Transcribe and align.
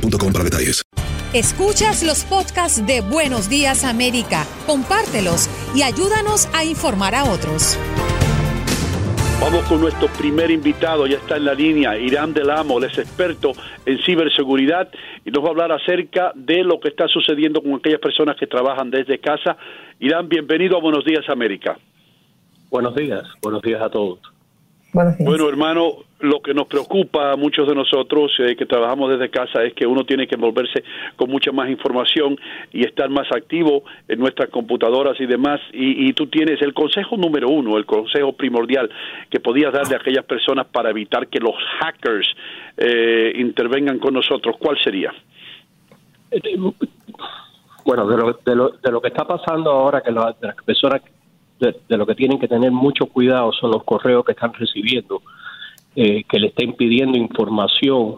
boostmobile.com 0.00 0.32
para 0.32 0.44
detalles. 0.44 0.82
Escuchas 1.34 2.02
los 2.02 2.24
podcasts 2.24 2.86
de 2.86 3.02
Buenos 3.02 3.50
Días 3.50 3.84
América, 3.84 4.46
compártelos 4.66 5.50
y 5.74 5.82
ayúdanos 5.82 6.48
a 6.54 6.64
informar 6.64 7.14
a 7.14 7.24
otros. 7.24 7.78
Vamos 9.40 9.64
con 9.66 9.80
nuestro 9.80 10.08
primer 10.08 10.50
invitado, 10.50 11.06
ya 11.06 11.18
está 11.18 11.36
en 11.36 11.44
la 11.44 11.54
línea, 11.54 11.96
Irán 11.96 12.32
Del 12.32 12.50
Amo, 12.50 12.78
él 12.78 12.84
es 12.84 12.98
experto 12.98 13.52
en 13.86 13.98
ciberseguridad 14.02 14.88
y 15.24 15.30
nos 15.30 15.44
va 15.44 15.48
a 15.48 15.50
hablar 15.50 15.72
acerca 15.72 16.32
de 16.34 16.64
lo 16.64 16.80
que 16.80 16.88
está 16.88 17.06
sucediendo 17.08 17.62
con 17.62 17.74
aquellas 17.74 18.00
personas 18.00 18.36
que 18.36 18.46
trabajan 18.46 18.90
desde 18.90 19.18
casa. 19.18 19.56
Irán, 20.00 20.28
bienvenido 20.28 20.76
a 20.76 20.80
Buenos 20.80 21.04
Días 21.04 21.28
América. 21.28 21.78
Buenos 22.70 22.94
días, 22.96 23.22
buenos 23.40 23.62
días 23.62 23.80
a 23.80 23.90
todos. 23.90 24.18
Bueno, 24.92 25.48
hermano, 25.48 25.96
lo 26.20 26.40
que 26.40 26.54
nos 26.54 26.66
preocupa 26.66 27.32
a 27.32 27.36
muchos 27.36 27.68
de 27.68 27.74
nosotros 27.74 28.32
eh, 28.38 28.56
que 28.56 28.64
trabajamos 28.64 29.10
desde 29.10 29.28
casa 29.28 29.62
es 29.62 29.74
que 29.74 29.86
uno 29.86 30.04
tiene 30.04 30.26
que 30.26 30.34
envolverse 30.34 30.82
con 31.14 31.30
mucha 31.30 31.52
más 31.52 31.68
información 31.68 32.38
y 32.72 32.86
estar 32.86 33.10
más 33.10 33.26
activo 33.30 33.84
en 34.08 34.18
nuestras 34.18 34.48
computadoras 34.48 35.20
y 35.20 35.26
demás. 35.26 35.60
Y, 35.72 36.08
y 36.08 36.12
tú 36.14 36.26
tienes 36.28 36.62
el 36.62 36.72
consejo 36.72 37.16
número 37.18 37.48
uno, 37.48 37.76
el 37.76 37.84
consejo 37.84 38.32
primordial 38.32 38.90
que 39.30 39.40
podías 39.40 39.72
darle 39.72 39.94
a 39.94 39.98
aquellas 39.98 40.24
personas 40.24 40.66
para 40.66 40.90
evitar 40.90 41.28
que 41.28 41.38
los 41.38 41.54
hackers 41.80 42.28
eh, 42.78 43.32
intervengan 43.36 43.98
con 43.98 44.14
nosotros. 44.14 44.56
¿Cuál 44.58 44.78
sería? 44.82 45.12
Bueno, 47.84 48.06
de 48.06 48.16
lo, 48.16 48.32
de 48.44 48.56
lo, 48.56 48.68
de 48.70 48.90
lo 48.90 49.00
que 49.00 49.08
está 49.08 49.26
pasando 49.26 49.70
ahora, 49.70 50.00
que 50.00 50.12
las 50.12 50.34
personas 50.64 51.02
de, 51.60 51.96
lo 51.96 52.06
que 52.06 52.14
tienen 52.14 52.38
que 52.38 52.48
tener 52.48 52.70
mucho 52.72 53.06
cuidado 53.06 53.52
son 53.52 53.70
los 53.72 53.84
correos 53.84 54.24
que 54.24 54.32
están 54.32 54.52
recibiendo, 54.54 55.22
eh, 55.96 56.24
que 56.28 56.38
le 56.38 56.48
estén 56.48 56.74
pidiendo 56.74 57.18
información 57.18 58.16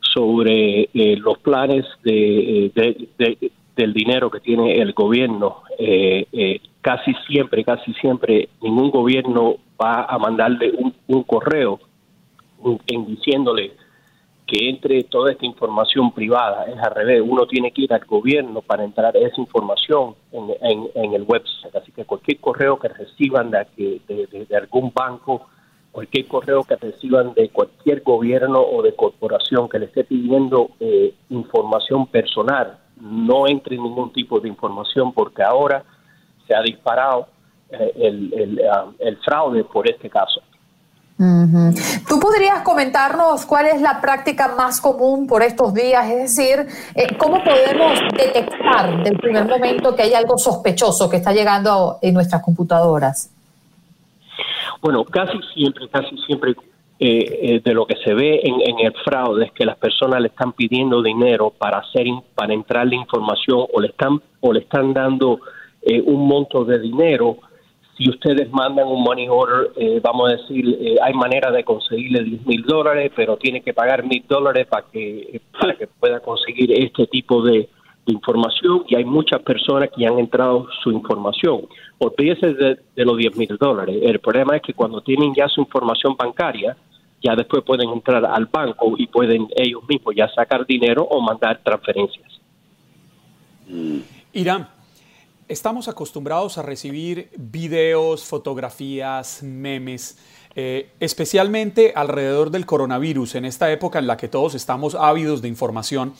sobre 0.00 0.88
eh, 0.94 1.16
los 1.18 1.38
planes 1.38 1.84
de, 2.02 2.70
de- 2.74 3.08
de- 3.18 3.52
del 3.76 3.92
dinero 3.94 4.30
que 4.30 4.40
tiene 4.40 4.78
el 4.80 4.92
gobierno. 4.92 5.62
Eh, 5.78 6.26
eh, 6.32 6.60
casi 6.82 7.14
siempre, 7.26 7.64
casi 7.64 7.92
siempre, 7.94 8.48
ningún 8.60 8.90
gobierno 8.90 9.56
va 9.80 10.04
a 10.04 10.18
mandarle 10.18 10.72
un, 10.76 10.92
un 11.06 11.22
correo 11.22 11.78
en 12.86 13.06
diciéndole 13.06 13.72
que 14.50 14.68
entre 14.68 15.04
toda 15.04 15.30
esta 15.30 15.46
información 15.46 16.10
privada. 16.12 16.64
Es 16.64 16.76
al 16.82 16.92
revés, 16.94 17.22
uno 17.24 17.46
tiene 17.46 17.70
que 17.70 17.82
ir 17.82 17.92
al 17.94 18.04
gobierno 18.04 18.62
para 18.62 18.82
entrar 18.82 19.16
esa 19.16 19.40
información 19.40 20.16
en, 20.32 20.50
en- 20.94 21.14
el 21.14 21.22
website. 21.22 21.74
Así 21.76 21.92
que 21.92 22.04
cualquier 22.04 22.40
correo 22.40 22.76
que 22.78 22.88
reciban 22.88 23.50
de, 23.52 23.66
de- 24.08 24.56
algún 24.56 24.92
banco, 24.92 25.46
cualquier 25.92 26.26
correo 26.26 26.64
que 26.64 26.74
reciban 26.74 27.32
de 27.34 27.48
cualquier 27.50 28.02
gobierno 28.02 28.60
o 28.60 28.82
de 28.82 28.94
corporación 28.96 29.68
que 29.68 29.78
le 29.78 29.86
esté 29.86 30.02
pidiendo 30.02 30.70
eh, 30.80 31.14
información 31.28 32.06
personal, 32.08 32.78
no 33.00 33.46
entre 33.46 33.76
ningún 33.76 34.12
tipo 34.12 34.40
de 34.40 34.48
información 34.48 35.12
porque 35.12 35.42
ahora 35.44 35.84
se 36.48 36.54
ha 36.56 36.60
disparado 36.62 37.28
eh, 37.70 37.92
el, 37.96 38.60
ah, 38.68 38.86
el 38.98 39.16
fraude 39.18 39.62
por 39.62 39.88
este 39.88 40.10
caso. 40.10 40.40
¿Tú 42.08 42.18
podrías 42.18 42.62
comentarnos 42.62 43.44
cuál 43.44 43.66
es 43.66 43.82
la 43.82 44.00
práctica 44.00 44.54
más 44.56 44.80
común 44.80 45.26
por 45.26 45.42
estos 45.42 45.74
días? 45.74 46.08
Es 46.08 46.36
decir, 46.36 46.66
eh, 46.94 47.14
¿cómo 47.18 47.44
podemos 47.44 47.98
detectar 48.16 49.02
del 49.04 49.18
primer 49.18 49.46
momento 49.46 49.94
que 49.94 50.02
hay 50.02 50.14
algo 50.14 50.38
sospechoso 50.38 51.10
que 51.10 51.18
está 51.18 51.32
llegando 51.32 51.98
en 52.00 52.14
nuestras 52.14 52.42
computadoras? 52.42 53.30
Bueno, 54.80 55.04
casi 55.04 55.38
siempre, 55.54 55.88
casi 55.90 56.16
siempre 56.26 56.54
eh, 56.98 57.38
eh, 57.42 57.60
de 57.64 57.74
lo 57.74 57.86
que 57.86 57.96
se 57.96 58.14
ve 58.14 58.40
en, 58.42 58.60
en 58.60 58.86
el 58.86 58.94
fraude 59.04 59.46
es 59.46 59.52
que 59.52 59.64
las 59.64 59.76
personas 59.76 60.20
le 60.20 60.28
están 60.28 60.52
pidiendo 60.52 61.02
dinero 61.02 61.50
para 61.50 61.78
hacer 61.78 62.06
para 62.34 62.54
entrar 62.54 62.86
la 62.86 62.94
información 62.94 63.66
o 63.72 63.80
le 63.80 63.88
están 63.88 64.20
o 64.40 64.52
le 64.52 64.60
están 64.60 64.92
dando 64.94 65.40
eh, 65.82 66.00
un 66.00 66.26
monto 66.26 66.64
de 66.64 66.78
dinero. 66.78 67.38
Si 68.00 68.08
ustedes 68.08 68.50
mandan 68.50 68.88
un 68.88 69.02
money 69.02 69.28
order, 69.28 69.72
eh, 69.76 70.00
vamos 70.02 70.30
a 70.30 70.36
decir, 70.36 70.64
eh, 70.80 70.96
hay 71.02 71.12
manera 71.12 71.50
de 71.50 71.62
conseguirle 71.64 72.24
10 72.24 72.46
mil 72.46 72.62
dólares, 72.62 73.12
pero 73.14 73.36
tiene 73.36 73.60
que 73.60 73.74
pagar 73.74 74.04
mil 74.04 74.24
dólares 74.26 74.66
para 74.68 74.86
que 74.90 75.42
para 75.60 75.76
que 75.76 75.86
pueda 75.86 76.18
conseguir 76.20 76.72
este 76.72 77.06
tipo 77.08 77.42
de, 77.42 77.68
de 78.06 78.12
información 78.14 78.84
y 78.88 78.94
hay 78.94 79.04
muchas 79.04 79.42
personas 79.42 79.90
que 79.94 80.06
han 80.06 80.18
entrado 80.18 80.66
su 80.82 80.90
información. 80.90 81.66
Olvídese 81.98 82.54
de, 82.54 82.78
de 82.96 83.04
los 83.04 83.18
10 83.18 83.36
mil 83.36 83.58
dólares. 83.60 83.94
El 84.02 84.18
problema 84.18 84.56
es 84.56 84.62
que 84.62 84.72
cuando 84.72 85.02
tienen 85.02 85.34
ya 85.34 85.46
su 85.48 85.60
información 85.60 86.16
bancaria, 86.16 86.74
ya 87.22 87.36
después 87.36 87.62
pueden 87.64 87.90
entrar 87.90 88.24
al 88.24 88.46
banco 88.46 88.94
y 88.96 89.08
pueden 89.08 89.46
ellos 89.54 89.82
mismos 89.86 90.14
ya 90.16 90.26
sacar 90.30 90.64
dinero 90.64 91.02
o 91.02 91.20
mandar 91.20 91.60
transferencias. 91.62 92.40
Irán, 94.32 94.66
estamos 95.50 95.88
acostumbrados 95.88 96.58
a 96.58 96.62
recibir 96.62 97.28
videos, 97.36 98.24
fotografías, 98.24 99.42
memes, 99.42 100.16
eh, 100.54 100.90
especialmente 101.00 101.92
alrededor 101.94 102.50
del 102.50 102.66
coronavirus, 102.66 103.34
en 103.34 103.44
esta 103.44 103.70
época 103.72 103.98
en 103.98 104.06
la 104.06 104.16
que 104.16 104.28
todos 104.28 104.54
estamos 104.54 104.94
ávidos 104.94 105.42
de 105.42 105.48
información. 105.48 106.12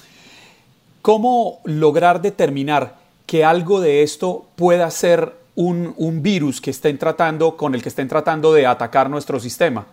¿Cómo 1.01 1.61
lograr 1.65 2.21
determinar 2.21 2.97
que 3.27 3.45
algo 3.45 3.81
de 3.81 4.03
esto 4.03 4.47
pueda 4.57 4.91
ser 4.91 5.33
un, 5.55 5.95
un 5.97 6.23
virus 6.23 6.61
que 6.61 6.71
estén 6.71 6.99
tratando, 6.99 7.57
con 7.57 7.75
el 7.77 7.83
que 7.83 7.89
estén 7.89 8.09
tratando 8.09 8.53
de 8.53 8.67
atacar 8.67 9.09
nuestro 9.09 9.39
sistema? 9.39 9.87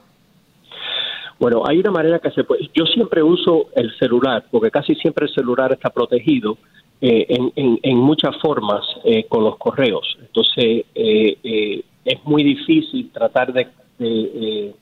Bueno, 1.39 1.67
hay 1.67 1.77
una 1.77 1.91
manera 1.91 2.17
que 2.17 2.31
se 2.31 2.43
puede. 2.43 2.71
Yo 2.73 2.85
siempre 2.85 3.21
uso 3.21 3.67
el 3.75 3.95
celular, 3.99 4.45
porque 4.49 4.71
casi 4.71 4.95
siempre 4.95 5.27
el 5.27 5.33
celular 5.33 5.71
está 5.71 5.91
protegido 5.91 6.57
eh, 6.99 7.25
en, 7.29 7.79
en, 7.83 7.97
muchas 7.97 8.35
formas 8.37 8.83
eh, 9.03 9.25
con 9.27 9.43
los 9.43 9.57
correos. 9.57 10.17
Entonces, 10.19 10.85
eh, 10.95 11.83
es 12.03 12.25
muy 12.25 12.43
difícil 12.43 13.11
tratar 13.11 13.53
de, 13.53 13.67
de, 13.99 14.73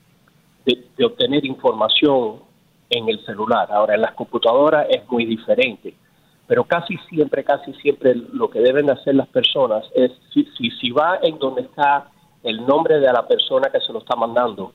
de, 0.64 1.04
obtener 1.04 1.44
información 1.44 2.36
en 2.88 3.08
el 3.08 3.22
celular. 3.26 3.68
Ahora, 3.70 3.96
en 3.96 4.00
las 4.00 4.12
computadoras 4.14 4.86
es 4.88 5.02
muy 5.10 5.26
diferente. 5.26 5.94
Pero 6.46 6.64
casi 6.64 6.96
siempre, 7.10 7.44
casi 7.44 7.74
siempre 7.74 8.14
lo 8.14 8.48
que 8.48 8.60
deben 8.60 8.88
hacer 8.88 9.14
las 9.14 9.28
personas 9.28 9.84
es, 9.94 10.12
si, 10.32 10.44
si, 10.56 10.70
si 10.70 10.90
va 10.90 11.18
en 11.22 11.38
donde 11.38 11.62
está 11.62 12.08
el 12.44 12.64
nombre 12.64 12.98
de 12.98 13.12
la 13.12 13.26
persona 13.26 13.68
que 13.70 13.80
se 13.80 13.92
lo 13.92 13.98
está 13.98 14.16
mandando, 14.16 14.72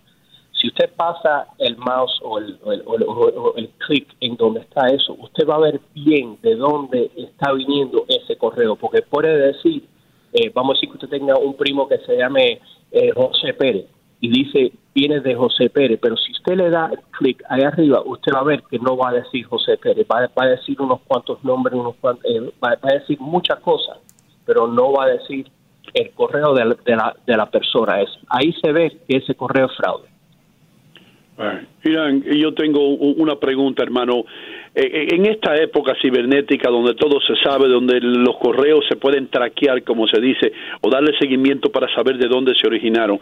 si 0.62 0.68
usted 0.68 0.92
pasa 0.96 1.48
el 1.58 1.75
mouse 1.78 2.19
o 2.24 2.38
el, 2.38 3.69
clic 3.80 4.08
en 4.19 4.36
donde 4.38 4.60
está 4.60 4.88
eso, 4.88 5.13
usted 5.19 5.48
va 5.48 5.56
a 5.56 5.60
ver 5.60 5.81
bien 5.96 6.38
de 6.44 6.56
dónde 6.56 7.10
está 7.18 7.52
viniendo 7.52 8.06
ese 8.08 8.38
correo, 8.38 8.75
porque 8.75 9.02
puede 9.02 9.36
decir, 9.38 9.84
eh, 10.34 10.52
vamos 10.54 10.72
a 10.72 10.78
decir 10.78 10.90
que 10.90 11.04
usted 11.04 11.18
tenga 11.18 11.36
un 11.38 11.56
primo 11.56 11.88
que 11.88 11.98
se 12.00 12.16
llame 12.16 12.62
eh, 12.92 13.12
José 13.16 13.54
Pérez 13.54 13.88
y 14.19 14.30
dice, 14.30 14.72
viene 14.94 15.19
de 15.19 15.34
José 15.34 15.72
Pérez, 15.72 16.00
pero 16.00 16.16
si 16.16 16.31
usted 16.31 16.56
le 16.56 16.69
da 16.69 16.92
clic 17.18 17.44
ahí 17.50 17.64
arriba, 17.64 18.04
usted 18.06 18.31
va 18.31 18.42
a 18.42 18.44
ver 18.44 18.62
que 18.69 18.78
no 18.78 18.96
va 18.96 19.10
a 19.10 19.14
decir 19.14 19.44
José 19.48 19.78
Pérez, 19.78 20.06
va, 20.06 20.30
a 20.36 20.46
decir 20.46 20.80
unos 20.80 21.02
cuantos 21.07 21.44
nombres, 21.44 21.74
unos 21.74 21.96
eh, 22.24 22.54
va, 22.64 22.78
a 22.80 22.94
decir 22.94 23.19
muchas 23.19 23.60
cosas, 23.62 23.98
pero 24.46 24.68
no 24.68 24.92
va 24.94 25.06
a 25.06 25.07
decir 25.07 25.50
el 25.96 26.12
correo 26.12 26.54
de 26.54 26.66
la, 26.66 27.16
de 27.25 27.36
la, 27.36 27.46
persona. 27.48 28.00
Es, 28.02 28.10
ahí 28.30 28.54
se 28.62 28.72
ve 28.72 29.02
que 29.07 29.18
ese 29.18 29.34
correo 29.34 29.66
es 29.66 29.75
fraude. 29.75 30.12
Mira, 31.83 32.12
yo 32.36 32.54
tengo 32.54 32.88
una 32.88 33.36
pregunta, 33.38 33.83
hermano. 33.83 34.25
Eh, 34.74 34.83
eh, 34.83 35.16
en 35.16 35.25
esta 35.25 35.56
época 35.57 35.94
cibernética 36.01 36.69
donde 36.69 36.94
todo 36.94 37.19
se 37.19 37.36
sabe, 37.44 37.68
donde 37.68 38.00
los 38.00 38.38
correos 38.38 38.86
se 38.88 38.95
pueden 38.95 39.28
traquear, 39.28 39.83
como 39.83 40.07
se 40.07 40.22
dice, 40.22 40.54
o 40.80 40.89
darle 40.89 41.18
seguimiento 41.19 41.69
para 41.72 41.94
saber 41.94 42.18
de 42.18 42.30
dónde 42.30 42.54
se 42.56 42.68
originaron, 42.68 43.19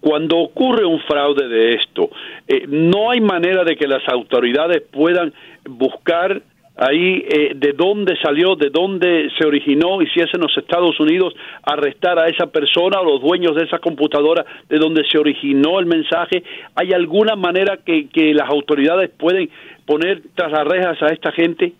cuando 0.00 0.38
ocurre 0.38 0.84
un 0.84 1.00
fraude 1.00 1.48
de 1.48 1.74
esto, 1.74 2.10
eh, 2.46 2.66
no 2.68 3.10
hay 3.10 3.20
manera 3.20 3.64
de 3.64 3.74
que 3.74 3.88
las 3.88 4.06
autoridades 4.08 4.82
puedan 4.92 5.32
buscar 5.68 6.40
ahí 6.76 7.24
eh, 7.28 7.52
de 7.54 7.72
dónde 7.72 8.16
salió, 8.22 8.56
de 8.56 8.70
dónde 8.70 9.28
se 9.38 9.46
originó 9.46 10.00
y 10.02 10.06
si 10.08 10.20
es 10.20 10.32
en 10.34 10.40
los 10.40 10.56
Estados 10.56 10.98
Unidos 11.00 11.34
arrestar 11.62 12.18
a 12.18 12.28
esa 12.28 12.46
persona 12.46 13.00
o 13.00 13.04
los 13.04 13.20
dueños 13.20 13.54
de 13.54 13.64
esa 13.64 13.78
computadora 13.78 14.44
de 14.68 14.78
donde 14.78 15.02
se 15.10 15.18
originó 15.18 15.78
el 15.78 15.86
mensaje. 15.86 16.42
¿Hay 16.74 16.92
alguna 16.92 17.36
manera 17.36 17.78
que, 17.84 18.08
que 18.08 18.32
las 18.34 18.48
autoridades 18.48 19.10
pueden 19.10 19.50
poner 19.86 20.22
tras 20.34 20.52
las 20.52 20.66
rejas 20.66 21.02
a 21.02 21.06
esta 21.08 21.32
gente? 21.32 21.74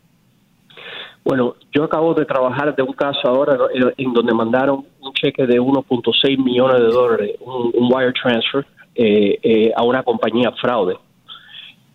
Bueno, 1.24 1.54
yo 1.70 1.84
acabo 1.84 2.14
de 2.14 2.24
trabajar 2.24 2.74
de 2.74 2.82
un 2.82 2.92
caso 2.92 3.28
ahora 3.28 3.56
en 3.96 4.12
donde 4.12 4.34
mandaron 4.34 4.84
un 5.00 5.12
cheque 5.12 5.46
de 5.46 5.60
1.6 5.60 6.38
millones 6.42 6.80
de 6.80 6.88
dólares, 6.88 7.36
un, 7.40 7.92
wire 7.92 8.12
transfer, 8.12 8.66
eh, 8.96 9.38
eh, 9.40 9.72
a 9.74 9.84
una 9.84 10.02
compañía 10.02 10.50
fraude 10.60 10.96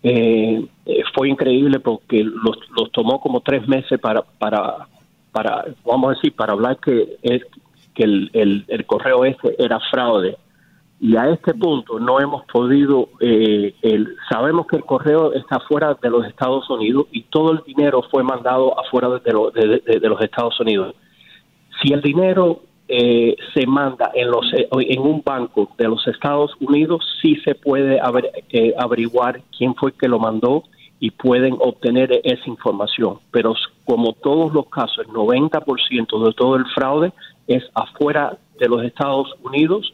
eh, 0.02 0.68
fue 1.14 1.28
increíble 1.28 1.80
porque 1.80 2.22
los, 2.22 2.56
los 2.76 2.92
tomó 2.92 3.20
como 3.20 3.40
tres 3.40 3.66
meses 3.66 3.98
para, 4.00 4.22
para, 4.22 4.88
para, 5.32 5.64
vamos 5.84 6.10
a 6.10 6.14
decir, 6.14 6.34
para 6.34 6.52
hablar 6.52 6.78
que, 6.78 7.16
es, 7.22 7.42
que 7.94 8.04
el, 8.04 8.64
el, 8.68 8.86
correo 8.86 9.24
ese 9.24 9.56
era 9.58 9.80
fraude. 9.90 10.36
Y 11.00 11.16
a 11.16 11.28
este 11.28 11.54
punto 11.54 12.00
no 12.00 12.20
hemos 12.20 12.44
podido, 12.46 13.10
eh, 13.20 13.74
el, 13.82 14.16
sabemos 14.30 14.66
que 14.66 14.76
el 14.76 14.84
correo 14.84 15.32
está 15.32 15.60
fuera 15.60 15.94
de 15.94 16.10
los 16.10 16.26
Estados 16.26 16.68
Unidos 16.70 17.06
y 17.12 17.22
todo 17.24 17.52
el 17.52 17.62
dinero 17.64 18.02
fue 18.10 18.24
mandado 18.24 18.78
afuera 18.78 19.08
de, 19.08 19.82
de 20.00 20.08
los 20.08 20.20
Estados 20.20 20.58
Unidos. 20.58 20.94
Si 21.80 21.92
el 21.92 22.02
dinero 22.02 22.62
eh, 22.90 23.36
se 23.52 23.66
manda 23.66 24.10
en, 24.14 24.30
los, 24.30 24.50
eh, 24.54 24.66
en 24.70 25.00
un 25.00 25.22
banco 25.22 25.70
de 25.76 25.88
los 25.88 26.06
Estados 26.08 26.52
Unidos, 26.58 27.04
sí 27.20 27.36
se 27.44 27.54
puede 27.54 28.00
eh, 28.50 28.74
averiguar 28.78 29.42
quién 29.56 29.74
fue 29.74 29.92
que 29.92 30.08
lo 30.08 30.18
mandó 30.18 30.64
y 30.98 31.10
pueden 31.10 31.56
obtener 31.60 32.20
esa 32.24 32.48
información. 32.48 33.18
Pero 33.30 33.54
como 33.84 34.14
todos 34.14 34.54
los 34.54 34.68
casos, 34.68 35.06
el 35.06 35.12
90% 35.12 36.24
de 36.24 36.32
todo 36.32 36.56
el 36.56 36.64
fraude 36.74 37.12
es 37.46 37.62
afuera 37.74 38.38
de 38.58 38.68
los 38.68 38.82
Estados 38.82 39.34
Unidos 39.42 39.92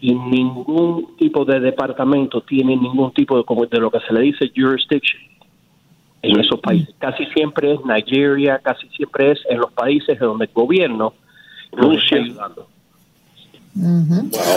y 0.00 0.14
ningún 0.14 1.16
tipo 1.18 1.44
de 1.44 1.60
departamento 1.60 2.40
tiene 2.40 2.76
ningún 2.76 3.12
tipo 3.12 3.36
de, 3.36 3.68
de 3.70 3.78
lo 3.78 3.90
que 3.90 4.00
se 4.00 4.12
le 4.12 4.20
dice 4.20 4.52
jurisdiction 4.54 5.22
en 6.22 6.40
esos 6.40 6.60
países. 6.60 6.92
Casi 6.98 7.24
siempre 7.26 7.72
es 7.72 7.84
Nigeria, 7.84 8.58
casi 8.58 8.88
siempre 8.88 9.30
es 9.30 9.38
en 9.48 9.58
los 9.58 9.72
países 9.72 10.18
donde 10.18 10.46
el 10.46 10.50
gobierno 10.52 11.14
Rusia. 11.72 12.18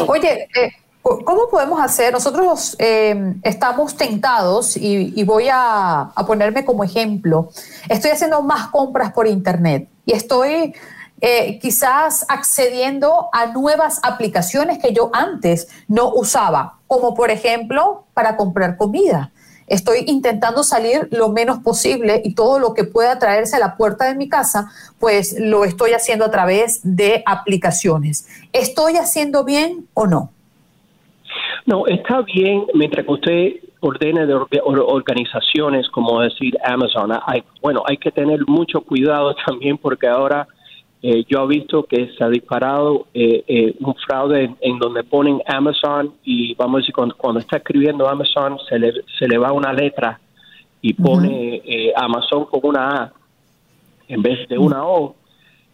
Oye, 0.08 0.48
eh, 0.56 0.72
¿cómo 1.02 1.50
podemos 1.50 1.82
hacer? 1.82 2.14
Nosotros 2.14 2.76
eh, 2.80 3.36
estamos 3.44 3.96
tentados 3.96 4.78
y, 4.78 5.24
voy 5.24 5.48
a, 5.52 6.12
ponerme 6.26 6.66
como 6.66 6.84
ejemplo. 6.84 7.50
Estoy 7.90 8.12
haciendo 8.12 8.42
más 8.42 8.68
compras 8.68 9.12
por 9.12 9.28
Internet 9.28 9.90
y 10.06 10.14
estoy 10.14 10.74
eh, 11.22 11.60
quizás 11.60 12.26
accediendo 12.30 13.30
a 13.34 13.48
nuevas 13.48 14.00
aplicaciones 14.04 14.80
que 14.80 14.94
yo 14.94 15.10
antes 15.14 15.68
no 15.88 16.10
usaba, 16.14 16.78
como 16.88 17.14
por 17.14 17.30
ejemplo 17.30 18.06
para 18.14 18.38
comprar 18.38 18.78
comida. 18.78 19.32
Estoy 19.70 20.04
intentando 20.08 20.64
salir 20.64 21.08
lo 21.12 21.30
menos 21.30 21.60
posible 21.60 22.22
y 22.24 22.36
todo 22.36 22.60
lo 22.60 22.74
que 22.74 22.84
pueda 22.84 23.20
traerse 23.20 23.56
a 23.56 23.60
la 23.60 23.78
puerta 23.78 24.06
de 24.06 24.16
mi 24.16 24.28
casa, 24.28 24.72
pues 25.00 25.40
lo 25.40 25.64
estoy 25.64 25.92
haciendo 25.92 26.26
a 26.26 26.32
través 26.32 26.82
de 26.84 27.24
aplicaciones. 27.26 28.28
¿Estoy 28.52 28.98
haciendo 28.98 29.46
bien 29.46 29.88
o 29.94 30.08
no? 30.08 30.32
No, 31.66 31.86
está 31.86 32.22
bien 32.22 32.66
mientras 32.74 33.06
que 33.06 33.12
usted 33.12 33.54
ordene 33.82 34.26
de 34.26 34.34
organizaciones 34.64 35.88
como 35.90 36.22
decir 36.22 36.58
Amazon. 36.64 37.12
Hay, 37.26 37.44
bueno, 37.62 37.84
hay 37.88 37.98
que 37.98 38.12
tener 38.12 38.40
mucho 38.48 38.82
cuidado 38.82 39.36
también 39.46 39.78
porque 39.78 40.08
ahora 40.08 40.48
eh, 41.02 41.24
yo 41.30 41.44
he 41.44 41.48
visto 41.48 41.84
que 41.84 42.12
se 42.18 42.24
ha 42.24 42.30
disparado 42.30 43.08
eh, 43.14 43.44
eh, 43.48 43.76
un 43.80 43.96
fraude 43.96 44.54
en, 44.60 44.80
donde 44.80 45.04
ponen 45.04 45.42
Amazon 45.48 46.14
y 46.24 46.54
vamos 46.56 46.76
a 46.76 46.80
decir, 46.80 46.94
cuando, 46.94 47.40
está 47.40 47.58
escribiendo 47.58 48.10
Amazon 48.10 48.58
se 48.68 48.78
le, 48.78 48.94
se 49.18 49.28
le 49.28 49.38
va 49.38 49.54
una 49.54 49.72
letra 49.72 50.20
y 50.82 50.94
pone 50.94 51.62
Amazon 51.96 52.46
con 52.46 52.62
una 52.64 52.90
A 52.90 53.14
en 54.08 54.22
vez 54.22 54.48
de 54.50 54.58
una 54.58 54.86
O 54.86 55.16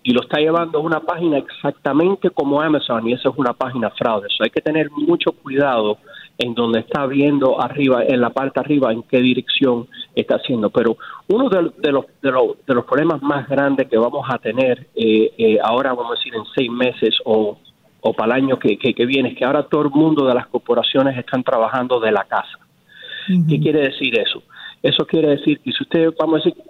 y 0.04 0.12
lo 0.12 0.22
está 0.22 0.38
llevando 0.38 0.78
a 0.78 0.82
una 0.82 1.00
página 1.00 1.40
exactamente 1.40 2.30
como 2.30 2.62
Amazon 2.62 3.08
y 3.08 3.14
esa 3.14 3.30
es 3.30 3.36
una 3.38 3.54
página 3.54 3.90
fraude. 3.90 4.28
Eso 4.28 4.44
hay 4.44 4.52
que 4.52 4.62
tener 4.62 4.92
mucho 4.92 5.32
cuidado 5.32 5.98
en 6.38 6.54
donde 6.54 6.80
está 6.80 7.06
viendo 7.06 7.62
arriba, 7.62 8.04
en 8.06 8.20
la 8.22 8.30
parte 8.30 8.60
arriba, 8.60 8.92
en 8.92 9.04
qué 9.04 9.20
dirección 9.22 9.88
está 10.16 10.36
haciendo. 10.36 10.70
Pero 10.70 10.98
uno 11.28 11.50
de, 11.50 11.62
los, 11.62 11.78
de, 11.78 11.92
los, 11.92 12.46
de 12.68 12.74
los 12.74 12.86
problemas 12.86 13.22
más 13.22 13.48
grandes 13.48 13.88
que 13.88 13.98
vamos 13.98 14.26
a 14.30 14.38
tener 14.38 14.88
eh, 14.96 15.32
eh, 15.38 15.58
ahora, 15.64 15.94
vamos 15.94 16.12
a 16.12 16.20
decir, 16.20 16.34
en 16.36 16.44
seis 16.56 16.70
meses 16.70 17.16
o, 17.24 17.58
o 18.02 18.14
para 18.14 18.36
el 18.36 18.44
año 18.44 18.60
que, 18.60 18.78
que, 18.78 19.06
viene, 19.06 19.30
es 19.30 19.38
que 19.38 19.46
ahora 19.46 19.64
todo 19.64 19.84
el 19.84 19.90
mundo 19.90 20.26
de 20.28 20.34
las 20.34 20.48
corporaciones 20.48 21.18
están 21.18 21.44
trabajando 21.44 22.00
de 22.00 22.12
la 22.12 22.24
casa. 22.26 22.60
¿Qué 23.50 23.60
quiere 23.60 23.82
decir 23.82 24.20
eso? 24.20 24.44
Eso 24.84 25.04
quiere 25.08 25.30
decir 25.30 25.60
que 25.62 25.72
si 25.72 25.82
usted, 25.82 26.14
vamos 26.20 26.42
a 26.42 26.44
decir, 26.44 26.64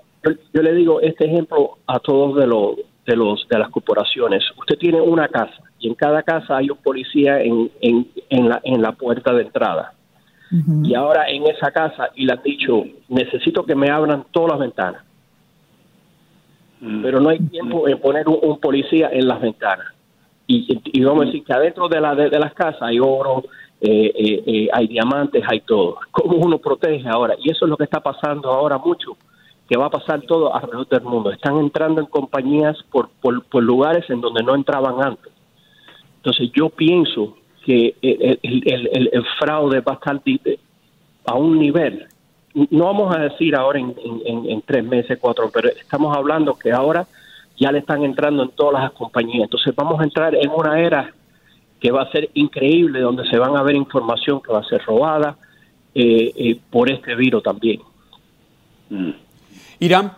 yo, 0.54 0.62
le 0.62 0.74
digo 0.74 1.02
este 1.02 1.26
ejemplo 1.26 1.80
a 1.86 2.00
todos 2.00 2.38
de 2.38 2.48
los 2.48 2.76
de 3.06 3.16
los 3.16 3.46
de 3.50 3.60
las 3.60 3.70
corporaciones. 3.70 4.44
Usted 4.58 4.78
tiene 4.78 5.02
una 5.02 5.28
casa 5.28 5.62
y 5.80 5.88
en 5.88 5.96
cada 5.96 6.24
casa 6.24 6.58
hay 6.58 6.70
un 6.70 6.78
policía 6.78 7.42
en, 7.42 7.72
en, 7.82 8.08
en, 8.30 8.50
la, 8.50 8.60
en 8.64 8.82
la 8.82 8.94
puerta 8.94 9.34
de 9.34 9.44
entrada. 9.44 9.94
Y 10.84 10.94
ahora 10.94 11.28
en 11.28 11.44
esa 11.48 11.72
casa, 11.72 12.12
y 12.16 12.26
le 12.26 12.34
han 12.34 12.42
dicho, 12.44 12.86
necesito 13.10 13.66
que 13.66 13.76
me 13.76 13.90
abran 13.90 14.26
todas 14.32 14.52
las 14.52 14.60
ventanas. 14.60 15.04
Pero 16.80 17.20
no 17.20 17.30
hay 17.30 17.40
tiempo 17.40 17.88
en 17.90 18.00
poner 18.00 18.28
un, 18.30 18.60
policía 18.60 19.10
en 19.12 19.28
las 19.28 19.42
ventanas. 19.42 19.88
Y, 20.48 20.80
y, 20.94 21.04
vamos 21.04 21.24
a 21.24 21.26
decir 21.26 21.44
que 21.44 21.52
adentro 21.52 21.90
de, 21.90 22.00
la, 22.00 22.16
de, 22.16 22.40
las 22.40 22.54
casas 22.54 22.84
hay 22.84 23.00
oro, 23.00 23.44
eh, 23.82 24.12
eh, 24.16 24.44
eh, 24.46 24.70
hay 24.72 24.88
diamantes, 24.88 25.44
hay 25.48 25.62
todo. 25.62 25.98
¿Cómo 26.12 26.38
uno 26.38 26.60
protege 26.60 27.08
ahora? 27.10 27.36
Y 27.40 27.50
eso 27.50 27.66
es 27.66 27.70
lo 27.70 27.76
que 27.76 27.86
está 27.86 28.00
pasando 28.00 28.50
ahora 28.50 28.78
mucho 28.78 29.18
que 29.68 29.78
va 29.78 29.88
a 29.88 29.90
pasar 29.90 30.22
todo 30.22 30.54
alrededor 30.54 30.88
del 30.88 31.02
mundo. 31.02 31.32
Están 31.32 31.58
entrando 31.58 32.02
en 32.02 32.08
compañías 32.08 32.78
por, 32.92 33.10
por, 33.20 33.64
lugares 33.64 34.08
en 34.10 34.22
donde 34.22 34.44
no 34.44 34.56
entraban 34.56 35.02
antes. 35.02 35.34
Entonces 36.26 36.50
yo 36.56 36.70
pienso 36.70 37.38
que 37.64 37.94
el, 38.02 39.24
fraude 39.38 39.82
va 39.82 39.92
a 39.92 39.96
estar 39.96 40.20
a 41.26 41.36
un 41.36 41.60
nivel, 41.60 42.08
no 42.72 42.86
vamos 42.86 43.16
a 43.16 43.20
decir 43.20 43.56
ahora 43.56 43.80
en, 43.80 43.96
en, 44.26 44.62
tres 44.64 44.84
meses, 44.84 45.20
cuatro, 45.22 45.52
pero 45.54 45.70
estamos 45.70 46.18
hablando 46.18 46.56
que 46.56 46.72
ahora 46.72 47.06
ya 47.60 47.72
le 47.72 47.80
están 47.80 48.04
entrando 48.04 48.42
en 48.42 48.50
todas 48.50 48.82
las 48.82 48.92
compañías. 48.94 49.44
Entonces 49.44 49.76
vamos 49.76 50.00
a 50.00 50.04
entrar 50.04 50.34
en 50.34 50.50
una 50.50 50.80
era 50.80 51.14
que 51.80 51.92
va 51.92 52.02
a 52.02 52.12
ser 52.12 52.32
increíble, 52.34 53.02
donde 53.02 53.30
se 53.30 53.38
van 53.38 53.56
a 53.56 53.62
ver 53.62 53.76
información 53.76 54.42
que 54.42 54.52
va 54.52 54.62
a 54.62 54.64
ser 54.64 54.82
robada, 54.84 55.38
eh, 55.94 56.34
eh, 56.36 56.60
por 56.72 56.90
este 56.90 57.14
virus 57.14 57.44
también. 57.44 57.82
Mm. 58.90 59.12
Irán, 59.80 60.14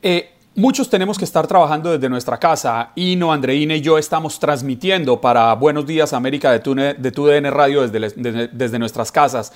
eh, 0.00 0.33
muchos 0.54 0.88
tenemos 0.88 1.18
que 1.18 1.24
estar 1.24 1.46
trabajando 1.46 1.90
desde 1.90 2.08
nuestra 2.08 2.38
casa. 2.38 2.90
Ino, 2.94 3.32
Andreina 3.32 3.74
y 3.74 3.80
yo 3.80 3.98
estamos 3.98 4.38
transmitiendo 4.38 5.20
para 5.20 5.54
Buenos 5.54 5.86
Días 5.86 6.12
América 6.12 6.52
de, 6.52 6.60
tu, 6.60 6.74
de 6.74 7.50
Radio 7.50 7.88
desde, 7.88 8.48
desde 8.48 8.78
nuestras 8.78 9.10
casas. 9.10 9.52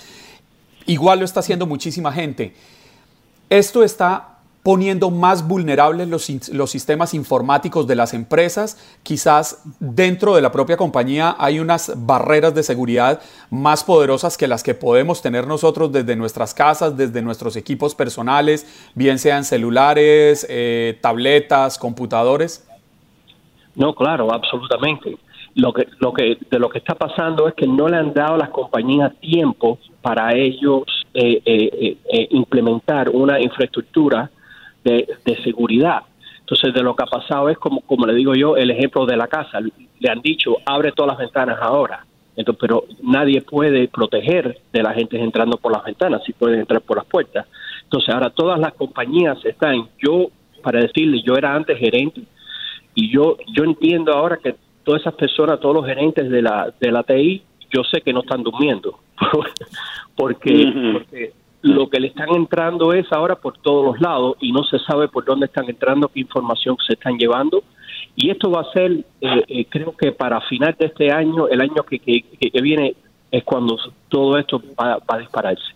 Igual 0.86 1.20
lo 1.20 1.24
está 1.24 1.40
haciendo 1.40 1.66
muchísima 1.66 2.12
gente. 2.12 2.54
Esto 3.50 3.82
está 3.82 4.37
poniendo 4.68 5.10
más 5.10 5.48
vulnerables 5.48 6.08
los, 6.08 6.28
los, 6.52 6.70
sistemas 6.70 7.14
informáticos 7.14 7.86
de 7.86 7.94
las 7.94 8.12
empresas. 8.12 8.76
Quizás 9.02 9.64
dentro 9.80 10.34
de 10.34 10.42
la 10.42 10.52
propia 10.52 10.76
compañía 10.76 11.34
hay 11.38 11.58
unas 11.58 11.94
barreras 11.96 12.54
de 12.54 12.62
seguridad 12.62 13.22
más 13.48 13.82
poderosas 13.82 14.36
que 14.36 14.46
las 14.46 14.62
que 14.62 14.74
podemos 14.74 15.22
tener 15.22 15.46
nosotros 15.46 15.90
desde 15.90 16.16
nuestras 16.16 16.52
casas, 16.52 16.98
desde 16.98 17.22
nuestros 17.22 17.56
equipos 17.56 17.94
personales, 17.94 18.90
bien 18.94 19.18
sean 19.18 19.44
celulares, 19.44 20.46
eh, 20.50 20.98
tabletas, 21.00 21.78
computadores. 21.78 22.68
No, 23.74 23.94
claro, 23.94 24.30
absolutamente. 24.30 25.16
Lo 25.54 25.72
que, 25.72 25.86
lo 25.98 26.12
que, 26.12 26.36
de 26.50 26.58
lo 26.58 26.68
que 26.68 26.76
está 26.76 26.94
pasando 26.94 27.48
es 27.48 27.54
que 27.54 27.66
no 27.66 27.88
le 27.88 27.96
han 27.96 28.12
dado 28.12 28.34
a 28.34 28.36
las 28.36 28.50
compañías 28.50 29.18
tiempo 29.18 29.78
para 30.02 30.36
ellos 30.36 30.82
eh, 31.14 31.40
eh, 31.46 32.28
implementar 32.32 33.08
una 33.08 33.40
infraestructura 33.40 34.30
de, 34.84 35.06
seguridad. 35.44 36.02
Entonces, 36.40 36.72
de 36.72 36.82
lo 36.82 36.96
que 36.96 37.02
ha 37.02 37.06
pasado 37.06 37.48
es 37.48 37.58
como, 37.58 37.80
como 37.82 38.06
le 38.06 38.14
digo 38.14 38.34
yo, 38.34 38.56
el 38.56 38.70
ejemplo 38.70 39.06
de 39.06 39.16
la 39.16 39.28
casa. 39.28 39.60
Le 39.60 40.10
han 40.10 40.20
dicho, 40.20 40.56
abre 40.64 40.92
todas 40.92 41.12
las 41.12 41.18
ventanas 41.18 41.58
ahora. 41.60 42.04
Entonces, 42.36 42.60
pero 42.60 42.84
nadie 43.02 43.42
puede 43.42 43.88
proteger 43.88 44.58
de 44.72 44.82
la 44.82 44.94
gente 44.94 45.20
entrando 45.20 45.56
por 45.56 45.72
las 45.72 45.84
ventanas, 45.84 46.22
si 46.24 46.32
pueden 46.32 46.60
entrar 46.60 46.80
por 46.80 46.96
las 46.96 47.06
puertas. 47.06 47.46
Entonces, 47.82 48.14
ahora 48.14 48.30
todas 48.30 48.60
las 48.60 48.74
compañías 48.74 49.44
están, 49.44 49.88
yo, 49.98 50.28
para 50.62 50.80
decirle, 50.80 51.20
yo 51.22 51.34
era 51.34 51.54
antes 51.54 51.78
gerente, 51.78 52.22
y 52.94 53.10
yo, 53.10 53.36
yo 53.54 53.64
entiendo 53.64 54.12
ahora 54.12 54.38
que 54.42 54.54
todas 54.84 55.02
esas 55.02 55.14
personas, 55.14 55.60
todos 55.60 55.74
los 55.74 55.86
gerentes 55.86 56.30
de 56.30 56.42
la, 56.42 56.72
de 56.80 56.90
la 56.90 57.02
TI, 57.02 57.42
yo 57.70 57.82
sé 57.84 58.00
que 58.00 58.12
no 58.12 58.20
están 58.20 58.42
durmiendo, 58.42 58.98
porque, 60.16 60.92
porque 60.92 61.32
lo 61.62 61.88
que 61.88 62.00
le 62.00 62.08
están 62.08 62.28
entrando 62.34 62.92
es 62.92 63.06
ahora 63.12 63.34
por 63.34 63.58
todos 63.58 63.84
los 63.84 64.00
lados 64.00 64.36
y 64.40 64.52
no 64.52 64.62
se 64.64 64.78
sabe 64.78 65.08
por 65.08 65.24
dónde 65.24 65.46
están 65.46 65.68
entrando, 65.68 66.08
qué 66.08 66.20
información 66.20 66.76
se 66.86 66.94
están 66.94 67.18
llevando. 67.18 67.62
Y 68.14 68.30
esto 68.30 68.50
va 68.50 68.62
a 68.62 68.72
ser, 68.72 68.92
eh, 69.20 69.44
eh, 69.48 69.66
creo 69.68 69.96
que 69.96 70.12
para 70.12 70.40
final 70.42 70.74
de 70.78 70.86
este 70.86 71.10
año, 71.10 71.48
el 71.48 71.60
año 71.60 71.82
que, 71.88 71.98
que, 71.98 72.60
viene, 72.60 72.94
es 73.30 73.44
cuando 73.44 73.76
todo 74.08 74.38
esto 74.38 74.62
va, 74.80 74.98
a 75.06 75.18
dispararse. 75.18 75.74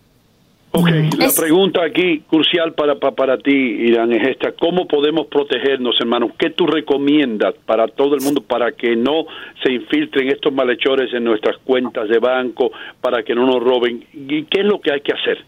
Ok, 0.71 0.89
la 1.19 1.29
pregunta 1.37 1.83
aquí 1.83 2.21
crucial 2.27 2.73
para, 2.73 2.95
para, 2.95 3.13
para, 3.13 3.37
ti, 3.37 3.51
Irán, 3.51 4.11
es 4.11 4.27
esta. 4.27 4.53
¿Cómo 4.53 4.87
podemos 4.87 5.27
protegernos, 5.27 5.95
hermanos? 5.99 6.31
¿Qué 6.37 6.49
tú 6.49 6.65
recomiendas 6.65 7.53
para 7.65 7.87
todo 7.87 8.15
el 8.15 8.21
mundo 8.21 8.41
para 8.41 8.71
que 8.71 8.95
no 8.95 9.25
se 9.63 9.71
infiltren 9.71 10.29
estos 10.29 10.51
malhechores 10.51 11.13
en 11.13 11.25
nuestras 11.25 11.57
cuentas 11.59 12.09
de 12.09 12.17
banco, 12.17 12.71
para 12.99 13.21
que 13.21 13.35
no 13.35 13.45
nos 13.45 13.61
roben? 13.61 14.03
¿Y 14.13 14.45
qué 14.45 14.61
es 14.61 14.65
lo 14.65 14.81
que 14.81 14.93
hay 14.93 15.01
que 15.01 15.13
hacer? 15.13 15.45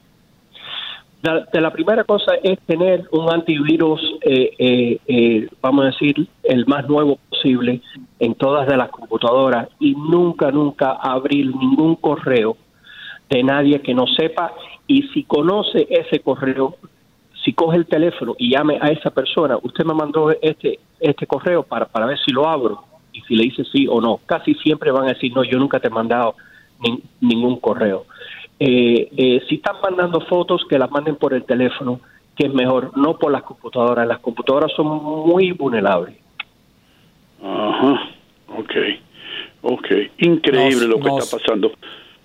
De 1.51 1.61
la 1.61 1.71
primera 1.71 2.03
cosa 2.03 2.33
es 2.43 2.59
tener 2.61 3.07
un 3.11 3.33
antivirus, 3.33 4.01
eh, 4.21 4.51
eh, 4.57 4.99
eh, 5.07 5.47
vamos 5.61 5.83
a 5.83 5.87
decir, 5.87 6.27
el 6.43 6.65
más 6.67 6.87
nuevo 6.87 7.17
posible 7.29 7.81
en 8.19 8.35
todas 8.35 8.67
de 8.67 8.77
las 8.77 8.89
computadoras 8.89 9.69
y 9.79 9.95
nunca, 9.95 10.51
nunca 10.51 10.91
abrir 10.91 11.47
ningún 11.55 11.95
correo 11.95 12.57
de 13.29 13.43
nadie 13.43 13.81
que 13.81 13.93
no 13.93 14.05
sepa 14.07 14.53
y 14.87 15.03
si 15.13 15.23
conoce 15.23 15.87
ese 15.89 16.19
correo, 16.19 16.75
si 17.43 17.53
coge 17.53 17.77
el 17.77 17.87
teléfono 17.87 18.35
y 18.37 18.51
llame 18.51 18.77
a 18.81 18.89
esa 18.89 19.09
persona, 19.09 19.57
usted 19.61 19.83
me 19.83 19.93
mandó 19.93 20.29
este, 20.41 20.79
este 20.99 21.25
correo 21.25 21.63
para, 21.63 21.85
para 21.85 22.05
ver 22.05 22.19
si 22.19 22.31
lo 22.31 22.47
abro 22.47 22.83
y 23.11 23.21
si 23.21 23.35
le 23.35 23.43
dice 23.43 23.63
sí 23.71 23.87
o 23.89 23.99
no. 23.99 24.19
Casi 24.25 24.53
siempre 24.55 24.91
van 24.91 25.05
a 25.05 25.13
decir, 25.13 25.33
no, 25.33 25.43
yo 25.43 25.57
nunca 25.57 25.79
te 25.79 25.87
he 25.87 25.91
mandado 25.91 26.35
ningún 27.21 27.59
correo. 27.59 28.05
Eh, 28.59 29.09
eh, 29.17 29.41
si 29.49 29.55
están 29.55 29.75
mandando 29.81 30.21
fotos, 30.21 30.65
que 30.69 30.79
las 30.79 30.89
manden 30.89 31.15
por 31.15 31.33
el 31.33 31.43
teléfono, 31.43 31.99
que 32.35 32.47
es 32.47 32.53
mejor, 32.53 32.97
no 32.97 33.17
por 33.17 33.31
las 33.31 33.43
computadoras. 33.43 34.07
Las 34.07 34.19
computadoras 34.19 34.71
son 34.75 34.87
muy 34.87 35.51
vulnerables. 35.51 36.15
Ajá, 37.43 38.09
ok, 38.47 38.71
ok. 39.61 39.87
Increíble 40.19 40.87
lo 40.87 40.99
que 40.99 41.09
está 41.09 41.37
pasando. 41.37 41.71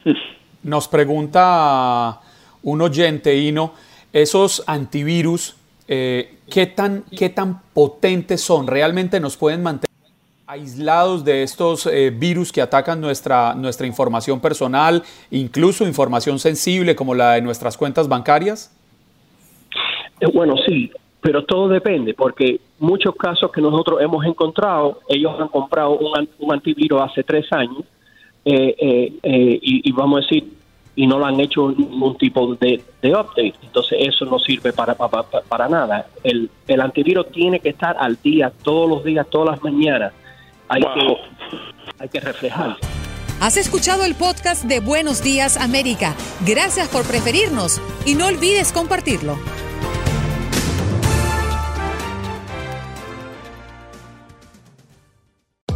Nos 0.63 0.89
pregunta 0.89 2.21
un 2.63 2.83
oyente, 2.83 3.37
Ino, 3.37 3.73
esos 4.13 4.63
antivirus, 4.67 5.57
eh, 5.89 6.39
¿qué, 6.51 6.67
tan, 6.67 7.05
¿qué 7.17 7.31
tan 7.31 7.63
potentes 7.73 8.43
son? 8.43 8.67
¿Realmente 8.67 9.21
nos 9.21 9.37
pueden 9.37 9.63
mantener? 9.63 9.90
Aislados 10.51 11.25
de 11.25 11.45
estos 11.45 11.87
eh, 11.87 12.11
virus 12.11 12.51
que 12.51 12.61
atacan 12.61 13.01
nuestra, 13.01 13.55
nuestra 13.55 13.87
información 13.87 14.41
personal, 14.41 15.05
incluso 15.31 15.87
información 15.87 16.41
sensible 16.41 16.97
como 16.97 17.15
la 17.15 17.35
de 17.35 17.43
nuestras 17.43 17.77
cuentas 17.77 18.09
bancarias? 18.09 18.75
Eh, 20.21 20.27
bueno, 20.35 20.57
sí, 20.67 20.91
pero 21.21 21.45
todo 21.45 21.69
depende, 21.69 22.15
porque 22.15 22.59
muchos 22.81 23.15
casos 23.15 23.53
que 23.53 23.61
nosotros 23.61 24.01
hemos 24.01 24.27
encontrado, 24.27 24.99
ellos 25.09 25.33
han 25.39 25.47
comprado 25.47 25.97
un, 25.97 26.29
un 26.41 26.53
antivirus 26.53 27.01
hace 27.01 27.23
tres 27.23 27.47
años 27.53 27.85
eh, 28.45 29.13
y, 29.23 29.93
vamos 29.93 30.19
a 30.19 30.23
decir, 30.23 30.53
y 30.97 31.07
no 31.07 31.21
lo 31.21 31.27
han 31.27 31.39
hecho 31.39 31.71
ningún 31.71 32.19
tipo 32.19 32.57
de, 32.57 32.83
update. 33.05 33.55
Entonces 33.63 33.99
eso 34.01 34.25
no 34.25 34.41
sirve 34.41 34.73
para, 34.73 34.97
para, 34.97 35.23
para 35.23 35.69
nada. 35.69 36.09
El, 36.25 36.51
el 36.67 36.81
antivirus 36.81 37.31
tiene 37.31 37.61
que 37.61 37.69
estar 37.69 37.97
al 38.01 38.19
día, 38.21 38.53
todos 38.65 38.91
los 38.91 39.05
días, 39.05 39.29
todas 39.31 39.51
las 39.51 39.63
mañanas 39.63 40.13
hay, 40.71 40.83
que, 40.83 41.17
hay 41.99 42.09
que 42.09 42.21
reflejar. 42.21 42.77
Has 43.41 43.57
escuchado 43.57 44.05
el 44.05 44.15
podcast 44.15 44.65
de 44.65 44.81
Buenos 44.81 45.23
Días 45.23 45.57
América. 45.57 46.15
Gracias 46.47 46.89
por 46.89 47.05
preferirnos 47.05 47.81
y 48.07 48.15
no 48.15 48.27
olvides 48.27 48.73
compartirlo. 48.73 49.37